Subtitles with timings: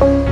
[0.00, 0.24] Buen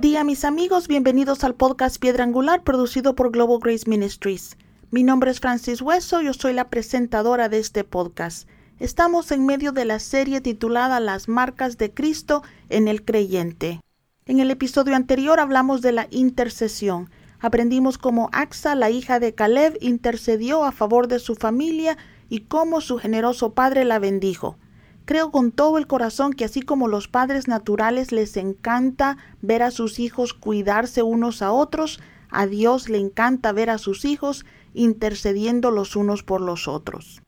[0.00, 4.56] día mis amigos, bienvenidos al podcast Piedra Angular producido por Global Grace Ministries.
[4.90, 8.48] Mi nombre es Francis Hueso, yo soy la presentadora de este podcast.
[8.80, 13.83] Estamos en medio de la serie titulada Las marcas de Cristo en el creyente.
[14.26, 17.10] En el episodio anterior hablamos de la intercesión.
[17.40, 21.98] Aprendimos cómo Axa, la hija de Caleb, intercedió a favor de su familia
[22.30, 24.56] y cómo su generoso padre la bendijo.
[25.04, 29.70] Creo con todo el corazón que así como los padres naturales les encanta ver a
[29.70, 35.70] sus hijos cuidarse unos a otros, a Dios le encanta ver a sus hijos intercediendo
[35.70, 37.23] los unos por los otros.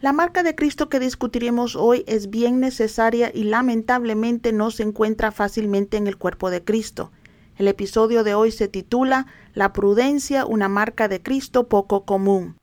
[0.00, 5.30] La marca de Cristo que discutiremos hoy es bien necesaria y lamentablemente no se encuentra
[5.30, 7.12] fácilmente en el cuerpo de Cristo.
[7.58, 12.56] El episodio de hoy se titula La prudencia, una marca de Cristo poco común.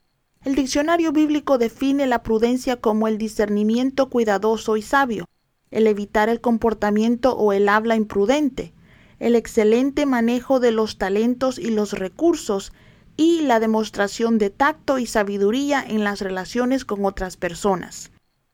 [0.44, 5.26] El diccionario bíblico define la prudencia como el discernimiento cuidadoso y sabio,
[5.70, 8.74] el evitar el comportamiento o el habla imprudente,
[9.20, 12.74] el excelente manejo de los talentos y los recursos
[13.18, 18.12] y la demostración de tacto y sabiduría en las relaciones con otras personas.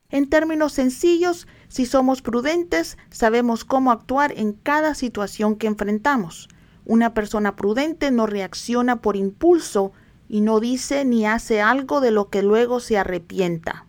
[0.10, 6.50] En términos sencillos, si somos prudentes, sabemos cómo actuar en cada situación que enfrentamos.
[6.86, 9.92] Una persona prudente no reacciona por impulso,
[10.34, 13.86] y no dice ni hace algo de lo que luego se arrepienta.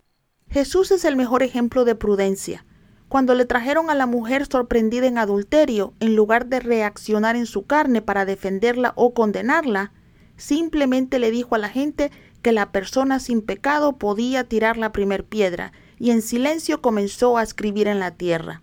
[0.50, 2.66] Jesús es el mejor ejemplo de prudencia.
[3.08, 7.64] Cuando le trajeron a la mujer sorprendida en adulterio, en lugar de reaccionar en su
[7.64, 9.92] carne para defenderla o condenarla,
[10.36, 12.10] simplemente le dijo a la gente
[12.42, 17.42] que la persona sin pecado podía tirar la primer piedra, y en silencio comenzó a
[17.42, 18.62] escribir en la tierra.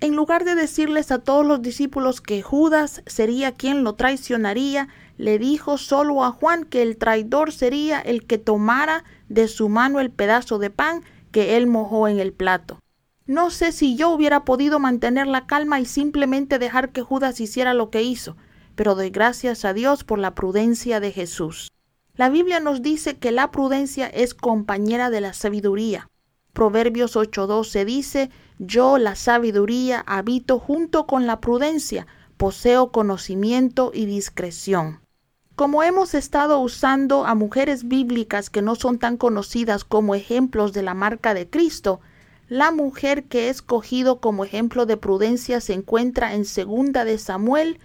[0.00, 5.38] En lugar de decirles a todos los discípulos que Judas sería quien lo traicionaría, le
[5.38, 10.10] dijo solo a Juan que el traidor sería el que tomara de su mano el
[10.10, 12.80] pedazo de pan que él mojó en el plato.
[13.26, 17.72] No sé si yo hubiera podido mantener la calma y simplemente dejar que Judas hiciera
[17.72, 18.36] lo que hizo,
[18.74, 21.70] pero doy gracias a Dios por la prudencia de Jesús.
[22.14, 26.10] La Biblia nos dice que la prudencia es compañera de la sabiduría.
[26.52, 32.06] Proverbios 8:12 dice, Yo, la sabiduría, habito junto con la prudencia,
[32.36, 35.00] poseo conocimiento y discreción.
[35.54, 40.82] Como hemos estado usando a mujeres bíblicas que no son tan conocidas como ejemplos de
[40.82, 42.00] la marca de Cristo,
[42.48, 47.78] la mujer que he escogido como ejemplo de prudencia se encuentra en segunda de Samuel,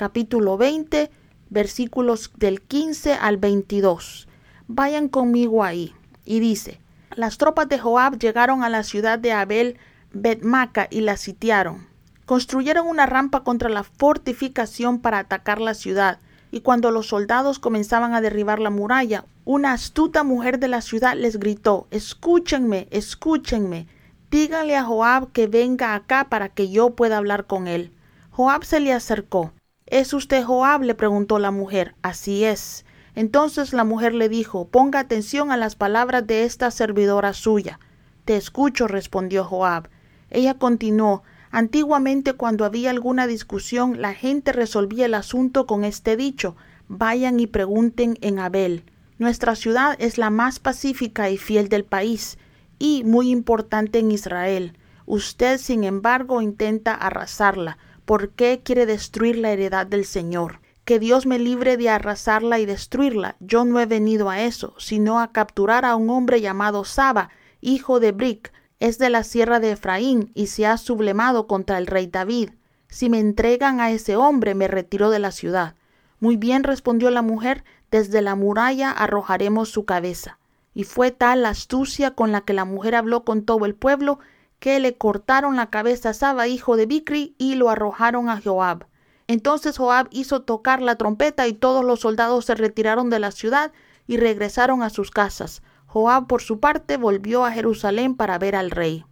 [0.00, 1.10] capítulo 20,
[1.50, 4.28] versículos del 15 al 22.
[4.66, 5.92] Vayan conmigo ahí.
[6.24, 6.80] Y dice,
[7.14, 9.76] las tropas de Joab llegaron a la ciudad de Abel
[10.14, 11.86] Betmaca y la sitiaron.
[12.24, 16.18] Construyeron una rampa contra la fortificación para atacar la ciudad
[16.50, 21.14] y cuando los soldados comenzaban a derribar la muralla, una astuta mujer de la ciudad
[21.14, 23.86] les gritó Escúchenme, escúchenme.
[24.30, 27.92] Díganle a Joab que venga acá para que yo pueda hablar con él.
[28.30, 29.52] Joab se le acercó.
[29.90, 30.82] ¿Es usted Joab?
[30.82, 31.94] le preguntó la mujer.
[32.00, 32.86] Así es.
[33.14, 37.78] Entonces la mujer le dijo Ponga atención a las palabras de esta servidora suya.
[38.24, 39.90] Te escucho, respondió Joab.
[40.30, 46.56] Ella continuó Antiguamente cuando había alguna discusión, la gente resolvía el asunto con este dicho
[46.90, 48.82] vayan y pregunten en Abel.
[49.18, 52.36] Nuestra ciudad es la más pacífica y fiel del país,
[52.80, 54.76] y muy importante en Israel.
[55.06, 57.78] Usted, sin embargo, intenta arrasarla.
[58.10, 60.58] ¿Por qué quiere destruir la heredad del Señor?
[60.84, 63.36] Que Dios me libre de arrasarla y destruirla.
[63.38, 68.00] Yo no he venido a eso, sino a capturar a un hombre llamado Saba, hijo
[68.00, 72.08] de Bric, es de la sierra de Efraín y se ha sublemado contra el rey
[72.08, 72.50] David.
[72.88, 75.76] Si me entregan a ese hombre, me retiro de la ciudad.
[76.18, 80.40] Muy bien respondió la mujer, desde la muralla arrojaremos su cabeza.
[80.74, 84.18] Y fue tal la astucia con la que la mujer habló con todo el pueblo,
[84.60, 88.86] que le cortaron la cabeza a Saba, hijo de Bicri, y lo arrojaron a Joab.
[89.26, 93.72] Entonces Joab hizo tocar la trompeta y todos los soldados se retiraron de la ciudad
[94.06, 95.62] y regresaron a sus casas.
[95.86, 99.04] Joab, por su parte, volvió a Jerusalén para ver al rey.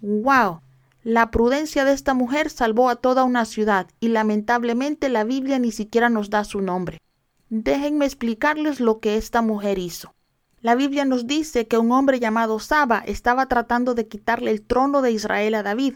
[0.00, 0.60] ¡Wow!
[1.04, 5.70] La prudencia de esta mujer salvó a toda una ciudad y lamentablemente la Biblia ni
[5.70, 7.00] siquiera nos da su nombre.
[7.48, 10.15] Déjenme explicarles lo que esta mujer hizo.
[10.66, 15.00] La Biblia nos dice que un hombre llamado Saba estaba tratando de quitarle el trono
[15.00, 15.94] de Israel a David.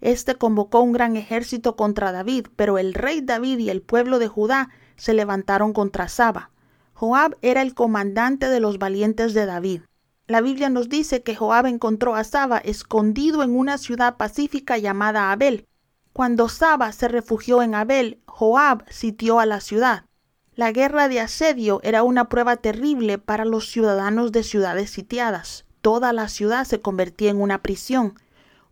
[0.00, 4.26] Este convocó un gran ejército contra David, pero el rey David y el pueblo de
[4.26, 6.50] Judá se levantaron contra Saba.
[6.94, 9.82] Joab era el comandante de los valientes de David.
[10.26, 15.30] La Biblia nos dice que Joab encontró a Saba escondido en una ciudad pacífica llamada
[15.30, 15.68] Abel.
[16.12, 20.06] Cuando Saba se refugió en Abel, Joab sitió a la ciudad.
[20.54, 25.64] La guerra de asedio era una prueba terrible para los ciudadanos de ciudades sitiadas.
[25.80, 28.20] Toda la ciudad se convertía en una prisión.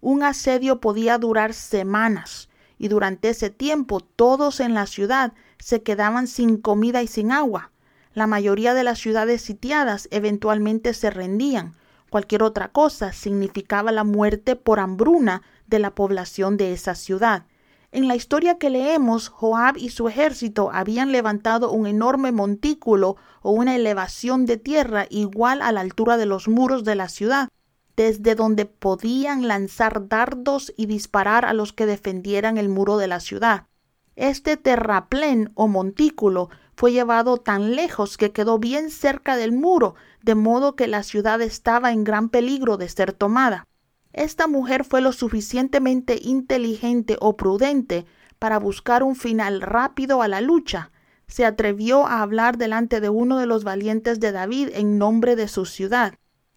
[0.03, 6.27] Un asedio podía durar semanas y durante ese tiempo todos en la ciudad se quedaban
[6.27, 7.71] sin comida y sin agua.
[8.13, 11.77] La mayoría de las ciudades sitiadas eventualmente se rendían.
[12.11, 17.45] Cualquier otra cosa significaba la muerte por hambruna de la población de esa ciudad.
[17.93, 23.51] En la historia que leemos, Joab y su ejército habían levantado un enorme montículo o
[23.51, 27.49] una elevación de tierra igual a la altura de los muros de la ciudad,
[27.97, 33.19] desde donde podían lanzar dardos y disparar a los que defendieran el muro de la
[33.19, 33.67] ciudad.
[34.15, 40.37] Este terraplén o montículo fue llevado tan lejos que quedó bien cerca del muro, de
[40.37, 43.67] modo que la ciudad estaba en gran peligro de ser tomada.
[44.13, 48.07] Esta mujer fue lo suficientemente inteligente o prudente
[48.39, 50.91] para buscar un final rápido a la lucha.
[51.29, 55.47] Se atrevió a hablar delante de uno de los valientes de David en nombre de
[55.47, 56.15] su ciudad.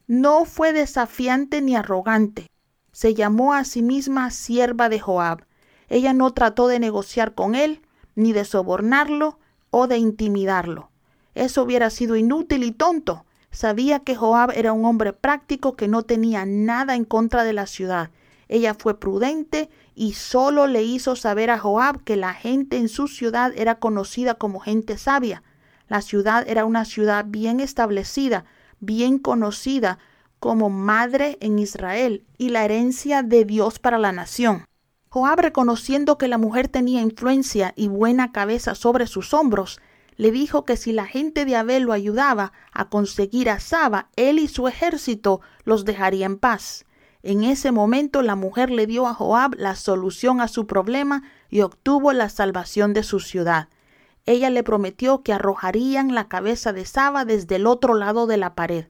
[0.08, 2.50] No fue desafiante ni arrogante.
[2.92, 5.46] Se llamó a sí misma sierva de Joab.
[5.90, 7.82] Ella no trató de negociar con él,
[8.16, 9.40] ni de sobornarlo
[9.70, 10.90] o de intimidarlo.
[11.36, 13.26] Eso hubiera sido inútil y tonto.
[13.54, 17.68] Sabía que Joab era un hombre práctico que no tenía nada en contra de la
[17.68, 18.10] ciudad.
[18.50, 23.08] Ella fue prudente y solo le hizo saber a Joab que la gente en su
[23.08, 25.44] ciudad era conocida como gente sabia.
[25.88, 28.46] La ciudad era una ciudad bien establecida,
[28.80, 30.00] bien conocida
[30.40, 34.66] como madre en Israel y la herencia de Dios para la nación.
[35.10, 39.80] Joab, reconociendo que la mujer tenía influencia y buena cabeza sobre sus hombros,
[40.16, 44.40] le dijo que si la gente de Abel lo ayudaba a conseguir a Saba, él
[44.40, 46.86] y su ejército los dejaría en paz.
[47.24, 51.62] En ese momento la mujer le dio a Joab la solución a su problema y
[51.62, 53.70] obtuvo la salvación de su ciudad.
[54.26, 58.56] Ella le prometió que arrojarían la cabeza de Saba desde el otro lado de la
[58.56, 58.88] pared.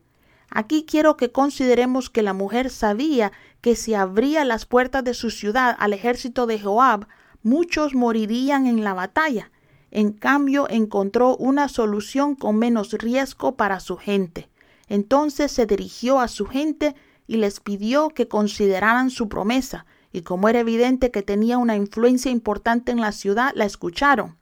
[0.49, 3.31] Aquí quiero que consideremos que la mujer sabía
[3.61, 7.07] que si abría las puertas de su ciudad al ejército de Joab,
[7.41, 9.51] muchos morirían en la batalla.
[9.95, 14.49] En cambio, encontró una solución con menos riesgo para su gente.
[14.89, 16.95] Entonces se dirigió a su gente
[17.27, 22.31] y les pidió que consideraran su promesa, y como era evidente que tenía una influencia
[22.31, 24.35] importante en la ciudad, la escucharon.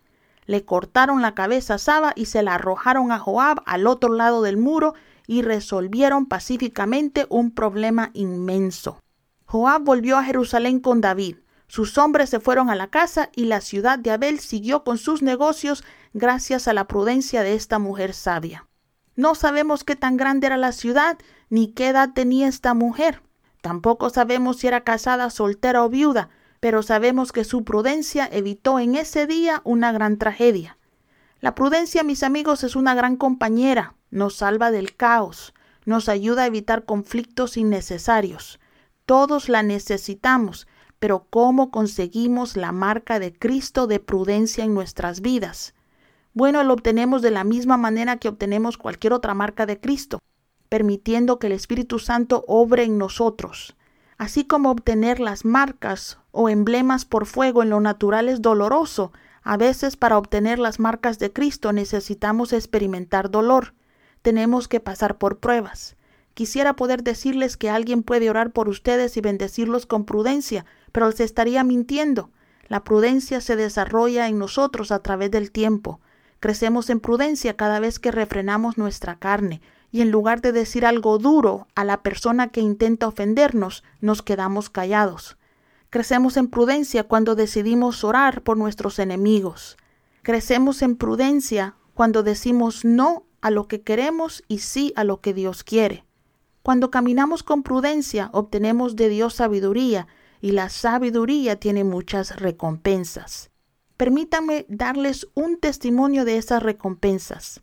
[0.46, 4.44] Le cortaron la cabeza a Saba y se la arrojaron a Joab al otro lado
[4.44, 4.94] del muro
[5.28, 9.00] y resolvieron pacíficamente un problema inmenso.
[9.48, 11.36] Joab volvió a Jerusalén con David.
[11.72, 15.22] Sus hombres se fueron a la casa y la ciudad de Abel siguió con sus
[15.22, 18.68] negocios gracias a la prudencia de esta mujer sabia.
[19.16, 21.18] No sabemos qué tan grande era la ciudad
[21.50, 23.24] ni qué edad tenía esta mujer.
[23.62, 26.28] Tampoco sabemos si era casada, soltera o viuda,
[26.60, 30.78] pero sabemos que su prudencia evitó en ese día una gran tragedia.
[31.40, 35.54] La prudencia, mis amigos, es una gran compañera, nos salva del caos,
[35.86, 38.60] nos ayuda a evitar conflictos innecesarios.
[39.06, 40.68] Todos la necesitamos,
[41.02, 45.74] pero ¿cómo conseguimos la marca de Cristo de prudencia en nuestras vidas?
[46.36, 50.20] Bueno, lo obtenemos de la misma manera que obtenemos cualquier otra marca de Cristo,
[50.70, 53.76] permitiendo que el Espíritu Santo obre en nosotros.
[54.20, 59.12] Así como obtener las marcas o emblemas por fuego en lo natural es doloroso,
[59.42, 63.74] a veces para obtener las marcas de Cristo necesitamos experimentar dolor.
[64.22, 65.96] Tenemos que pasar por pruebas.
[66.34, 71.20] Quisiera poder decirles que alguien puede orar por ustedes y bendecirlos con prudencia, pero les
[71.20, 72.30] estaría mintiendo.
[72.68, 76.00] La prudencia se desarrolla en nosotros a través del tiempo.
[76.40, 79.62] Crecemos en prudencia cada vez que refrenamos nuestra carne,
[79.92, 84.70] y en lugar de decir algo duro a la persona que intenta ofendernos, nos quedamos
[84.70, 85.38] callados.
[85.90, 89.78] Crecemos en prudencia cuando decidimos orar por nuestros enemigos.
[90.24, 95.34] Crecemos en prudencia cuando decimos no a lo que queremos y sí a lo que
[95.34, 96.06] Dios quiere.
[96.64, 100.08] Cuando caminamos con prudencia obtenemos de Dios sabiduría
[100.42, 103.52] y la sabiduría tiene muchas recompensas.
[103.98, 107.62] Permítanme darles un testimonio de esas recompensas.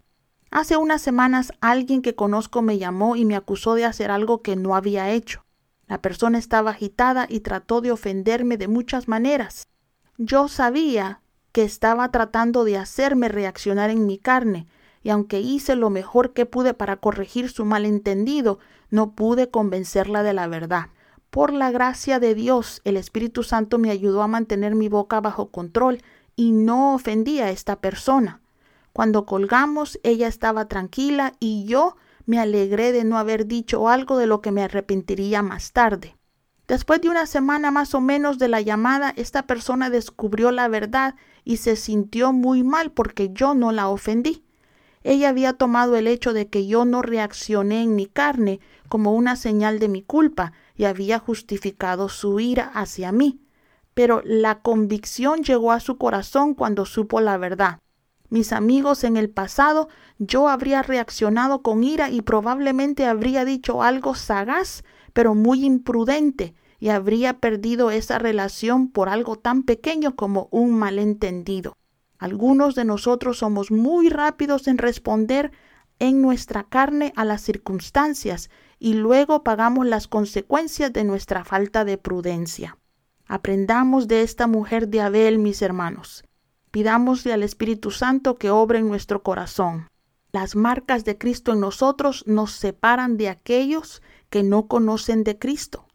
[0.50, 4.57] Hace unas semanas alguien que conozco me llamó y me acusó de hacer algo que
[4.57, 5.45] no había hecho.
[5.87, 9.69] La persona estaba agitada y trató de ofenderme de muchas maneras.
[10.17, 14.67] Yo sabía que estaba tratando de hacerme reaccionar en mi carne,
[15.02, 18.59] y aunque hice lo mejor que pude para corregir su malentendido,
[18.90, 20.87] no pude convencerla de la verdad.
[21.31, 25.50] Por la gracia de Dios, el Espíritu Santo me ayudó a mantener mi boca bajo
[25.50, 26.02] control
[26.37, 28.40] y no ofendí a esta persona.
[28.93, 34.26] Cuando colgamos, ella estaba tranquila y yo me alegré de no haber dicho algo de
[34.26, 36.17] lo que me arrepentiría más tarde.
[36.67, 41.14] Después de una semana más o menos de la llamada, esta persona descubrió la verdad
[41.45, 44.45] y se sintió muy mal porque yo no la ofendí.
[45.09, 48.61] Ella había tomado el hecho de que yo no reaccioné en mi carne
[48.91, 53.41] como una señal de mi culpa y había justificado su ira hacia mí.
[53.95, 57.79] Pero la convicción llegó a su corazón cuando supo la verdad.
[58.29, 59.88] Mis amigos, en el pasado
[60.19, 64.85] yo habría reaccionado con ira y probablemente habría dicho algo sagaz,
[65.15, 71.78] pero muy imprudente, y habría perdido esa relación por algo tan pequeño como un malentendido.
[72.19, 75.53] Algunos de nosotros somos muy rápidos en responder
[75.99, 81.99] en nuestra carne a las circunstancias y luego pagamos las consecuencias de nuestra falta de
[81.99, 82.79] prudencia.
[83.27, 86.25] Aprendamos de esta mujer de Abel, mis hermanos.
[86.71, 89.89] Pidámosle al Espíritu Santo que obre en nuestro corazón.
[90.33, 95.87] Las marcas de Cristo en nosotros nos separan de aquellos que no conocen de Cristo.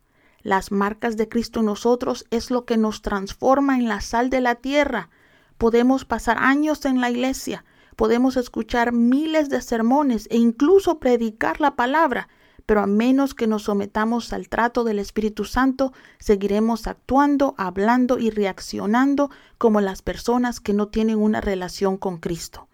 [0.42, 4.42] Las marcas de Cristo en nosotros es lo que nos transforma en la sal de
[4.42, 5.10] la tierra.
[5.58, 7.64] Podemos pasar años en la iglesia,
[7.96, 12.28] podemos escuchar miles de sermones e incluso predicar la palabra,
[12.66, 18.30] pero a menos que nos sometamos al trato del Espíritu Santo, seguiremos actuando, hablando y
[18.30, 22.68] reaccionando como las personas que no tienen una relación con Cristo.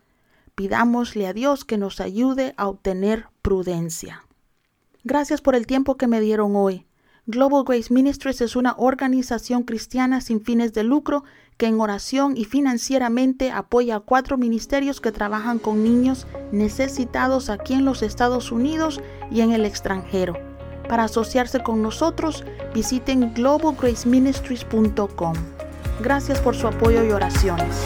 [0.55, 4.25] Pidámosle a Dios que nos ayude a obtener prudencia.
[5.03, 6.85] Gracias por el tiempo que me dieron hoy.
[7.25, 11.23] Global Grace Ministries es una organización cristiana sin fines de lucro
[11.59, 17.73] que en oración y financieramente apoya a cuatro ministerios que trabajan con niños necesitados aquí
[17.73, 20.35] en los Estados Unidos y en el extranjero.
[20.87, 25.33] Para asociarse con nosotros, visiten globalgraceministries.com.
[26.01, 27.83] Gracias por su apoyo y oraciones.